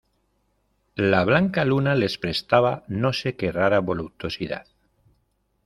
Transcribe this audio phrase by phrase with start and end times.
[1.11, 4.65] la blanca luna les prestaba no sé qué rara voluptuosidad.